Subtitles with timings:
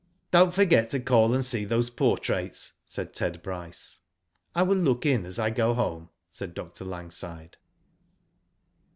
[0.19, 3.99] *' Don't forget to call and see those portraits," said Ted Bryce.
[4.55, 6.85] I will look in as I go home," said Dr.
[6.85, 7.57] Lang side.